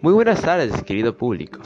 Muy 0.00 0.12
buenas 0.12 0.42
tardes, 0.42 0.84
querido 0.84 1.16
público. 1.16 1.58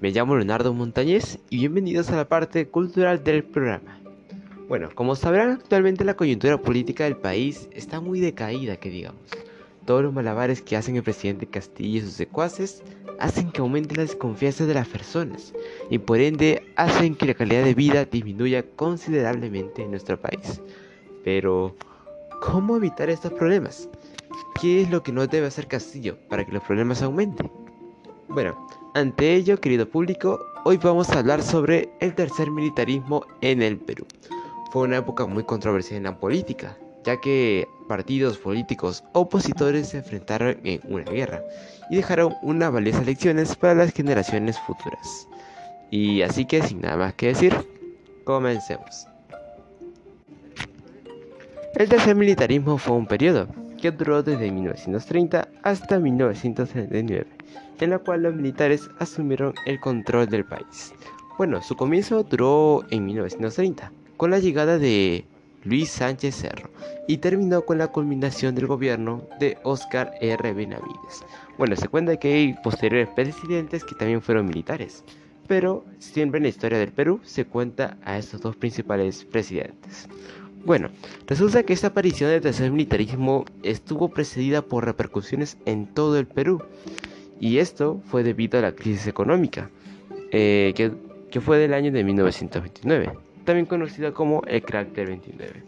Me 0.00 0.10
llamo 0.10 0.34
Leonardo 0.34 0.74
Montañez 0.74 1.38
y 1.48 1.58
bienvenidos 1.58 2.10
a 2.10 2.16
la 2.16 2.28
parte 2.28 2.66
cultural 2.66 3.22
del 3.22 3.44
programa. 3.44 4.00
Bueno, 4.66 4.88
como 4.96 5.14
sabrán, 5.14 5.52
actualmente 5.52 6.04
la 6.04 6.16
coyuntura 6.16 6.60
política 6.60 7.04
del 7.04 7.16
país 7.16 7.68
está 7.70 8.00
muy 8.00 8.18
decaída, 8.18 8.78
que 8.78 8.90
digamos. 8.90 9.22
Todos 9.86 10.02
los 10.02 10.12
malabares 10.12 10.60
que 10.60 10.76
hacen 10.76 10.96
el 10.96 11.04
presidente 11.04 11.46
Castillo 11.46 11.98
y 11.98 12.00
sus 12.00 12.14
secuaces 12.14 12.82
hacen 13.20 13.52
que 13.52 13.60
aumente 13.60 13.94
la 13.94 14.02
desconfianza 14.02 14.66
de 14.66 14.74
las 14.74 14.88
personas 14.88 15.54
y 15.88 15.98
por 15.98 16.18
ende 16.18 16.64
hacen 16.74 17.14
que 17.14 17.26
la 17.26 17.34
calidad 17.34 17.62
de 17.62 17.74
vida 17.74 18.04
disminuya 18.04 18.64
considerablemente 18.74 19.84
en 19.84 19.92
nuestro 19.92 20.20
país. 20.20 20.60
Pero, 21.22 21.76
¿cómo 22.42 22.76
evitar 22.76 23.08
estos 23.08 23.32
problemas? 23.34 23.88
¿Qué 24.60 24.82
es 24.82 24.90
lo 24.90 25.04
que 25.04 25.12
no 25.12 25.24
debe 25.28 25.46
hacer 25.46 25.68
Castillo 25.68 26.18
para 26.28 26.44
que 26.44 26.50
los 26.50 26.64
problemas 26.64 27.02
aumenten? 27.02 27.67
Bueno, 28.28 28.68
ante 28.94 29.34
ello, 29.34 29.58
querido 29.58 29.88
público, 29.88 30.38
hoy 30.64 30.76
vamos 30.76 31.08
a 31.08 31.20
hablar 31.20 31.42
sobre 31.42 31.88
el 32.00 32.14
tercer 32.14 32.50
militarismo 32.50 33.24
en 33.40 33.62
el 33.62 33.78
Perú. 33.78 34.06
Fue 34.70 34.82
una 34.82 34.98
época 34.98 35.24
muy 35.24 35.44
controversial 35.44 35.96
en 35.96 36.02
la 36.02 36.20
política, 36.20 36.76
ya 37.04 37.18
que 37.18 37.66
partidos 37.88 38.36
políticos 38.36 39.02
opositores 39.14 39.88
se 39.88 39.98
enfrentaron 39.98 40.58
en 40.62 40.80
una 40.84 41.10
guerra 41.10 41.42
y 41.88 41.96
dejaron 41.96 42.34
unas 42.42 42.70
valiosas 42.70 43.06
lecciones 43.06 43.56
para 43.56 43.74
las 43.74 43.94
generaciones 43.94 44.58
futuras. 44.60 45.26
Y 45.90 46.20
así 46.20 46.44
que 46.44 46.62
sin 46.62 46.82
nada 46.82 46.98
más 46.98 47.14
que 47.14 47.28
decir, 47.28 47.54
comencemos. 48.24 49.06
El 51.76 51.88
tercer 51.88 52.14
militarismo 52.14 52.76
fue 52.76 52.94
un 52.94 53.06
periodo 53.06 53.48
que 53.80 53.90
duró 53.90 54.22
desde 54.22 54.50
1930 54.50 55.48
hasta 55.62 55.98
1939, 55.98 57.37
en 57.80 57.90
la 57.90 57.98
cual 57.98 58.22
los 58.22 58.34
militares 58.34 58.90
asumieron 58.98 59.54
el 59.66 59.80
control 59.80 60.26
del 60.28 60.44
país. 60.44 60.92
Bueno, 61.36 61.62
su 61.62 61.76
comienzo 61.76 62.24
duró 62.24 62.84
en 62.90 63.06
1930, 63.06 63.92
con 64.16 64.30
la 64.30 64.40
llegada 64.40 64.78
de 64.78 65.24
Luis 65.64 65.90
Sánchez 65.90 66.34
Cerro 66.34 66.70
y 67.06 67.18
terminó 67.18 67.64
con 67.64 67.78
la 67.78 67.88
culminación 67.88 68.54
del 68.54 68.66
gobierno 68.66 69.22
de 69.38 69.58
Oscar 69.62 70.12
R. 70.20 70.52
Benavides. 70.52 71.24
Bueno, 71.56 71.76
se 71.76 71.88
cuenta 71.88 72.16
que 72.16 72.32
hay 72.32 72.54
posteriores 72.62 73.08
presidentes 73.14 73.84
que 73.84 73.94
también 73.94 74.22
fueron 74.22 74.46
militares, 74.46 75.04
pero 75.46 75.84
siempre 75.98 76.38
en 76.38 76.44
la 76.44 76.50
historia 76.50 76.78
del 76.78 76.92
Perú 76.92 77.20
se 77.22 77.44
cuenta 77.44 77.96
a 78.04 78.18
estos 78.18 78.40
dos 78.40 78.56
principales 78.56 79.24
presidentes. 79.24 80.08
Bueno, 80.64 80.90
resulta 81.26 81.62
que 81.62 81.72
esta 81.72 81.88
aparición 81.88 82.30
del 82.30 82.42
tercer 82.42 82.70
militarismo 82.70 83.44
estuvo 83.62 84.08
precedida 84.08 84.62
por 84.62 84.84
repercusiones 84.84 85.56
en 85.64 85.86
todo 85.86 86.18
el 86.18 86.26
Perú, 86.26 86.62
y 87.40 87.58
esto 87.58 88.00
fue 88.06 88.22
debido 88.22 88.58
a 88.58 88.62
la 88.62 88.72
crisis 88.72 89.06
económica, 89.06 89.70
eh, 90.32 90.72
que, 90.74 91.40
fue 91.40 91.58
del 91.58 91.72
año 91.74 91.92
de 91.92 92.02
1929 92.04 93.12
también 93.48 93.64
conocida 93.64 94.12
como 94.12 94.42
el 94.46 94.60
crack 94.60 94.92
del 94.92 95.06
29. 95.06 95.62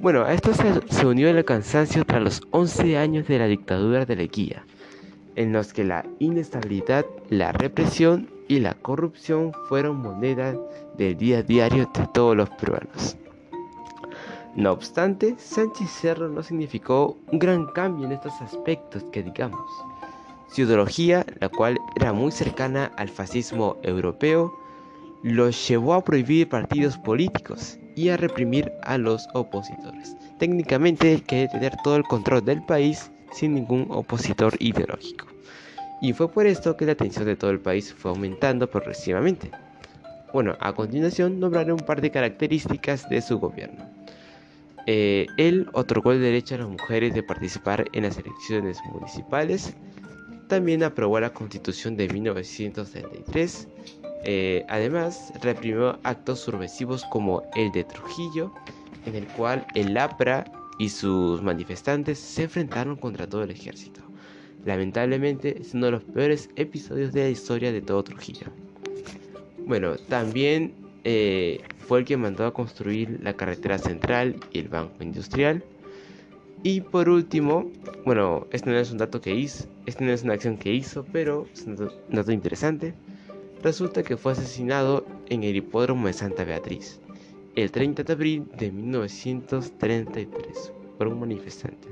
Bueno, 0.00 0.24
a 0.24 0.34
esto 0.34 0.52
se, 0.52 1.06
unió 1.06 1.30
el 1.30 1.42
cansancio 1.46 2.04
tras 2.04 2.22
los 2.22 2.42
11 2.50 2.98
años 2.98 3.26
de 3.26 3.38
la 3.38 3.46
dictadura 3.46 4.04
de 4.04 4.16
Leguía, 4.16 4.66
en 5.34 5.50
los 5.50 5.72
que 5.72 5.82
la 5.82 6.04
inestabilidad, 6.18 7.06
la 7.30 7.52
represión 7.52 8.28
y 8.48 8.60
la 8.60 8.74
corrupción 8.74 9.52
fueron 9.66 10.02
moneda 10.02 10.54
del 10.98 11.16
día 11.16 11.38
a 11.38 11.42
diario 11.42 11.90
de 11.94 12.06
todos 12.12 12.36
los 12.36 12.50
peruanos. 12.50 13.16
No 14.54 14.72
obstante, 14.72 15.36
Sánchez 15.38 15.88
Cerro 15.88 16.28
no 16.28 16.42
significó 16.42 17.16
un 17.32 17.38
gran 17.38 17.64
cambio 17.68 18.04
en 18.04 18.12
estos 18.12 18.34
aspectos 18.42 19.04
que 19.04 19.22
digamos. 19.22 19.70
Su 20.48 20.62
ideología, 20.62 21.26
la 21.40 21.48
cual 21.48 21.78
era 21.96 22.12
muy 22.12 22.32
cercana 22.32 22.92
al 22.96 23.08
fascismo 23.08 23.76
europeo, 23.82 24.52
los 25.22 25.68
llevó 25.68 25.94
a 25.94 26.04
prohibir 26.04 26.48
partidos 26.48 26.98
políticos 26.98 27.78
y 27.96 28.10
a 28.10 28.16
reprimir 28.16 28.72
a 28.82 28.98
los 28.98 29.26
opositores. 29.34 30.16
Técnicamente 30.38 31.22
quería 31.26 31.48
tener 31.48 31.76
todo 31.82 31.96
el 31.96 32.04
control 32.04 32.44
del 32.44 32.62
país 32.64 33.10
sin 33.32 33.54
ningún 33.54 33.86
opositor 33.90 34.54
ideológico. 34.60 35.26
Y 36.00 36.12
fue 36.12 36.30
por 36.30 36.46
esto 36.46 36.76
que 36.76 36.86
la 36.86 36.92
atención 36.92 37.24
de 37.24 37.36
todo 37.36 37.50
el 37.50 37.60
país 37.60 37.92
fue 37.92 38.10
aumentando 38.10 38.70
progresivamente. 38.70 39.50
Bueno, 40.32 40.56
a 40.60 40.72
continuación 40.74 41.40
nombraré 41.40 41.72
un 41.72 41.80
par 41.80 42.00
de 42.00 42.10
características 42.10 43.08
de 43.08 43.22
su 43.22 43.38
gobierno. 43.38 43.86
Eh, 44.86 45.26
él 45.36 45.68
otorgó 45.72 46.12
el 46.12 46.20
derecho 46.20 46.54
a 46.54 46.58
las 46.58 46.68
mujeres 46.68 47.14
de 47.14 47.22
participar 47.22 47.86
en 47.92 48.04
las 48.04 48.18
elecciones 48.18 48.78
municipales. 48.92 49.74
También 50.48 50.82
aprobó 50.82 51.18
la 51.20 51.30
constitución 51.30 51.96
de 51.96 52.08
1933 52.08 53.68
eh, 54.28 54.64
además, 54.68 55.32
reprimió 55.40 56.00
actos 56.02 56.40
subversivos 56.40 57.04
como 57.04 57.44
el 57.54 57.70
de 57.70 57.84
Trujillo, 57.84 58.52
en 59.04 59.14
el 59.14 59.24
cual 59.28 59.64
el 59.76 59.96
APRA 59.96 60.44
y 60.78 60.88
sus 60.88 61.42
manifestantes 61.42 62.18
se 62.18 62.42
enfrentaron 62.42 62.96
contra 62.96 63.28
todo 63.28 63.44
el 63.44 63.52
ejército. 63.52 64.00
Lamentablemente 64.64 65.60
es 65.60 65.74
uno 65.74 65.86
de 65.86 65.92
los 65.92 66.02
peores 66.02 66.50
episodios 66.56 67.12
de 67.12 67.22
la 67.22 67.28
historia 67.28 67.70
de 67.70 67.80
todo 67.80 68.02
Trujillo. 68.02 68.48
Bueno, 69.64 69.94
también 69.96 70.74
eh, 71.04 71.60
fue 71.86 72.00
el 72.00 72.04
que 72.04 72.16
mandó 72.16 72.46
a 72.46 72.52
construir 72.52 73.20
la 73.22 73.34
carretera 73.34 73.78
central 73.78 74.34
y 74.50 74.58
el 74.58 74.68
banco 74.68 75.04
industrial. 75.04 75.62
Y 76.62 76.80
por 76.80 77.08
último, 77.08 77.70
bueno, 78.04 78.46
este 78.50 78.70
no 78.70 78.76
es 78.76 78.90
un 78.90 78.98
dato 78.98 79.20
que 79.20 79.34
hizo, 79.34 79.66
este 79.86 80.04
no 80.04 80.12
es 80.12 80.22
una 80.22 80.34
acción 80.34 80.56
que 80.56 80.72
hizo, 80.72 81.04
pero 81.12 81.46
es 81.52 81.64
un 81.64 81.76
dato 82.10 82.32
interesante 82.32 82.94
resulta 83.66 84.04
que 84.04 84.16
fue 84.16 84.32
asesinado 84.32 85.04
en 85.28 85.42
el 85.42 85.56
hipódromo 85.56 86.06
de 86.06 86.12
Santa 86.12 86.44
Beatriz 86.44 87.00
el 87.56 87.72
30 87.72 88.04
de 88.04 88.12
abril 88.12 88.48
de 88.58 88.70
1933 88.70 90.72
por 90.98 91.08
un 91.08 91.20
manifestante. 91.20 91.88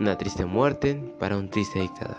Una 0.00 0.18
triste 0.18 0.44
muerte 0.44 0.94
para 1.18 1.38
un 1.38 1.48
triste 1.48 1.80
dictador. 1.80 2.16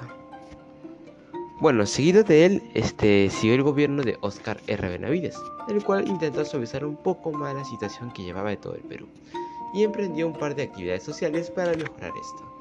Bueno, 1.60 1.86
seguido 1.86 2.24
de 2.24 2.46
él, 2.46 2.64
este, 2.74 3.30
siguió 3.30 3.56
el 3.56 3.64
gobierno 3.64 4.02
de 4.02 4.18
Oscar 4.22 4.60
R. 4.68 4.90
Benavides, 4.90 5.38
el 5.68 5.84
cual 5.84 6.08
intentó 6.08 6.46
suavizar 6.46 6.86
un 6.86 6.96
poco 6.96 7.32
más 7.32 7.54
la 7.54 7.66
situación 7.66 8.12
que 8.12 8.24
llevaba 8.24 8.50
de 8.50 8.58
todo 8.58 8.76
el 8.76 8.82
Perú 8.82 9.08
y 9.74 9.84
emprendió 9.84 10.28
un 10.28 10.34
par 10.34 10.56
de 10.56 10.64
actividades 10.64 11.04
sociales 11.04 11.50
para 11.50 11.76
mejorar 11.76 12.12
esto. 12.20 12.54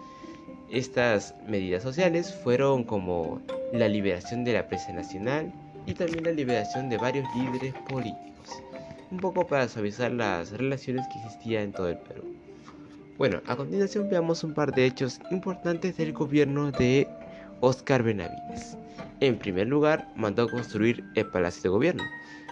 Estas 0.71 1.35
medidas 1.47 1.83
sociales 1.83 2.35
fueron 2.35 2.85
como 2.85 3.41
la 3.73 3.89
liberación 3.89 4.45
de 4.45 4.55
la 4.55 4.67
presa 4.67 4.93
nacional 4.93 5.53
y 5.87 5.95
también 5.95 6.25
la 6.25 6.33
liberación 6.33 6.89
de 6.89 6.97
varios 6.97 7.27
líderes 7.37 7.75
políticos, 7.89 8.63
un 9.11 9.19
poco 9.19 9.47
para 9.47 9.69
suavizar 9.69 10.13
las 10.13 10.51
relaciones 10.53 11.07
que 11.09 11.19
existían 11.19 11.65
en 11.65 11.73
todo 11.73 11.89
el 11.89 11.99
Perú. 11.99 12.25
Bueno, 13.19 13.41
a 13.47 13.57
continuación 13.57 14.09
veamos 14.09 14.43
un 14.43 14.55
par 14.55 14.73
de 14.73 14.87
hechos 14.87 15.21
importantes 15.31 15.97
del 15.97 16.13
gobierno 16.13 16.73
de 16.73 17.07
Oscar 17.63 18.03
Benavides. 18.03 18.77
En 19.21 19.39
primer 19.39 19.69
lugar, 19.69 20.09
mandó 20.17 20.49
construir 20.49 21.05
el 21.15 21.27
Palacio 21.27 21.63
de 21.63 21.69
Gobierno, 21.69 22.03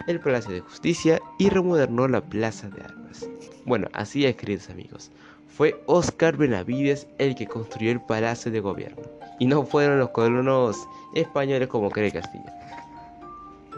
el 0.06 0.20
Palacio 0.20 0.54
de 0.54 0.60
Justicia 0.60 1.20
y 1.38 1.48
remodernó 1.50 2.06
la 2.08 2.20
Plaza 2.20 2.68
de 2.70 2.80
Armas. 2.82 3.28
Bueno, 3.66 3.88
así 3.92 4.24
es, 4.24 4.36
queridos 4.36 4.70
amigos. 4.70 5.10
Fue 5.48 5.82
Oscar 5.86 6.36
Benavides 6.36 7.08
el 7.18 7.34
que 7.34 7.46
construyó 7.46 7.90
el 7.90 8.00
Palacio 8.00 8.52
de 8.52 8.60
Gobierno 8.60 9.02
y 9.40 9.46
no 9.46 9.66
fueron 9.66 9.98
los 9.98 10.10
colonos 10.10 10.76
españoles 11.14 11.68
como 11.68 11.90
cree 11.90 12.12
Castillo. 12.12 12.44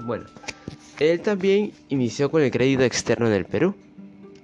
Bueno, 0.05 0.27
él 1.01 1.21
también 1.21 1.73
inició 1.89 2.31
con 2.31 2.43
el 2.43 2.51
crédito 2.51 2.83
externo 2.83 3.27
en 3.27 3.33
el 3.33 3.47
Perú. 3.47 3.75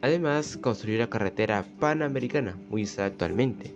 Además, 0.01 0.57
construyó 0.57 0.99
la 0.99 1.11
carretera 1.11 1.65
panamericana, 1.79 2.57
muy 2.71 2.85
usada 2.85 3.09
actualmente. 3.09 3.75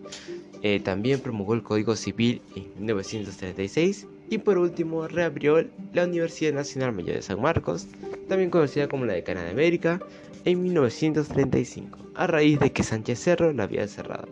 Eh, 0.63 0.79
también 0.79 1.21
promulgó 1.21 1.55
el 1.55 1.63
Código 1.65 1.97
Civil 1.97 2.41
en 2.55 2.65
1936 2.79 4.07
y 4.31 4.39
por 4.39 4.59
último 4.59 5.09
reabrió 5.09 5.67
la 5.93 6.05
Universidad 6.05 6.55
Nacional 6.55 6.93
Mayor 6.93 7.17
de 7.17 7.23
San 7.23 7.43
Marcos, 7.43 7.89
también 8.29 8.49
conocida 8.49 8.87
como 8.87 9.05
la 9.05 9.15
Decana 9.15 9.43
de 9.43 9.51
América, 9.51 10.01
en 10.45 10.63
1935, 10.63 11.99
a 12.15 12.27
raíz 12.29 12.61
de 12.61 12.71
que 12.73 12.85
Sánchez 12.85 13.19
Cerro 13.19 13.53
la 13.53 13.65
había 13.65 13.87
cerrado. 13.89 14.29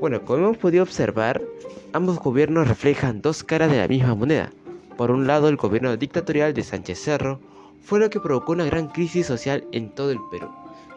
Bueno, 0.00 0.22
como 0.24 0.44
hemos 0.44 0.58
podido 0.58 0.82
observar, 0.82 1.42
ambos 1.92 2.18
gobiernos 2.18 2.68
reflejan 2.68 3.22
dos 3.22 3.42
caras 3.42 3.70
de 3.70 3.78
la 3.78 3.88
misma 3.88 4.14
moneda. 4.14 4.52
Por 4.96 5.10
un 5.10 5.26
lado, 5.26 5.48
el 5.48 5.56
gobierno 5.56 5.96
dictatorial 5.96 6.52
de 6.54 6.62
Sánchez 6.62 6.98
Cerro 7.00 7.40
fue 7.82 8.00
lo 8.00 8.10
que 8.10 8.20
provocó 8.20 8.52
una 8.52 8.66
gran 8.66 8.88
crisis 8.88 9.26
social 9.26 9.64
en 9.72 9.90
todo 9.90 10.10
el 10.10 10.18
Perú, 10.30 10.48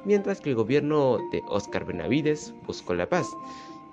mientras 0.03 0.41
que 0.41 0.50
el 0.50 0.55
gobierno 0.55 1.17
de 1.31 1.41
Óscar 1.47 1.85
Benavides 1.85 2.53
buscó 2.67 2.94
la 2.94 3.07
paz 3.07 3.27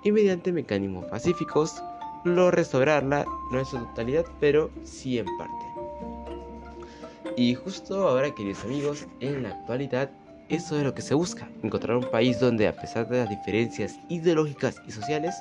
y 0.03 0.11
mediante 0.11 0.51
mecanismos 0.51 1.05
pacíficos 1.05 1.81
logró 2.23 2.51
restaurarla, 2.51 3.25
no 3.51 3.59
en 3.59 3.65
su 3.65 3.77
totalidad, 3.77 4.25
pero 4.39 4.69
sí 4.83 5.17
en 5.17 5.25
parte. 5.37 5.65
Y 7.37 7.55
justo 7.55 8.07
ahora, 8.07 8.33
queridos 8.35 8.63
amigos, 8.65 9.07
en 9.19 9.43
la 9.43 9.49
actualidad, 9.49 10.11
eso 10.49 10.77
es 10.77 10.83
lo 10.83 10.93
que 10.93 11.01
se 11.01 11.13
busca, 11.13 11.49
encontrar 11.63 11.95
un 11.97 12.09
país 12.11 12.39
donde 12.39 12.67
a 12.67 12.75
pesar 12.75 13.07
de 13.07 13.19
las 13.19 13.29
diferencias 13.29 13.97
ideológicas 14.09 14.81
y 14.85 14.91
sociales 14.91 15.35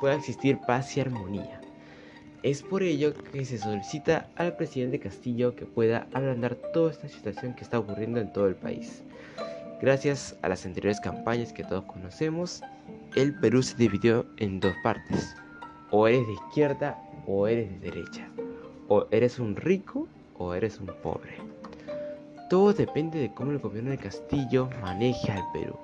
pueda 0.00 0.14
existir 0.14 0.58
paz 0.66 0.96
y 0.96 1.00
armonía. 1.00 1.60
Es 2.42 2.62
por 2.62 2.82
ello 2.82 3.12
que 3.14 3.44
se 3.44 3.58
solicita 3.58 4.28
al 4.36 4.56
presidente 4.56 4.98
Castillo 4.98 5.54
que 5.54 5.66
pueda 5.66 6.06
ablandar 6.12 6.54
toda 6.72 6.90
esta 6.90 7.08
situación 7.08 7.54
que 7.54 7.64
está 7.64 7.78
ocurriendo 7.78 8.20
en 8.20 8.32
todo 8.32 8.46
el 8.46 8.56
país. 8.56 9.02
Gracias 9.80 10.36
a 10.42 10.48
las 10.48 10.64
anteriores 10.64 11.00
campañas 11.00 11.52
que 11.52 11.64
todos 11.64 11.84
conocemos, 11.84 12.62
el 13.14 13.34
Perú 13.34 13.62
se 13.62 13.76
dividió 13.76 14.26
en 14.38 14.60
dos 14.60 14.74
partes. 14.82 15.36
O 15.90 16.08
eres 16.08 16.26
de 16.26 16.32
izquierda 16.32 16.98
o 17.26 17.46
eres 17.46 17.70
de 17.70 17.90
derecha. 17.90 18.28
O 18.88 19.06
eres 19.10 19.38
un 19.38 19.56
rico 19.56 20.08
o 20.38 20.54
eres 20.54 20.80
un 20.80 20.90
pobre. 21.02 21.36
Todo 22.48 22.72
depende 22.72 23.18
de 23.18 23.32
cómo 23.32 23.50
el 23.52 23.58
gobierno 23.58 23.90
de 23.90 23.98
Castillo 23.98 24.68
maneje 24.80 25.32
al 25.32 25.42
Perú. 25.52 25.74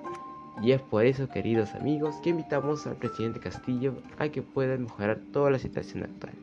Y 0.61 0.71
es 0.71 0.81
por 0.81 1.05
eso, 1.05 1.29
queridos 1.29 1.73
amigos, 1.75 2.15
que 2.21 2.31
invitamos 2.31 2.85
al 2.85 2.95
presidente 2.95 3.39
Castillo 3.39 3.93
a 4.17 4.27
que 4.29 4.41
pueda 4.41 4.77
mejorar 4.77 5.19
toda 5.31 5.51
la 5.51 5.59
situación 5.59 6.03
actual. 6.03 6.33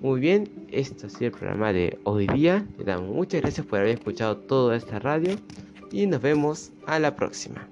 Muy 0.00 0.20
bien, 0.20 0.48
esto 0.70 1.06
ha 1.06 1.10
sido 1.10 1.26
el 1.26 1.32
programa 1.32 1.72
de 1.72 1.98
hoy 2.04 2.26
día. 2.26 2.66
Le 2.78 2.84
damos 2.84 3.14
muchas 3.14 3.40
gracias 3.42 3.66
por 3.66 3.78
haber 3.78 3.92
escuchado 3.92 4.36
toda 4.36 4.76
esta 4.76 4.98
radio 4.98 5.36
y 5.92 6.06
nos 6.06 6.20
vemos 6.20 6.72
a 6.86 6.98
la 6.98 7.14
próxima. 7.16 7.66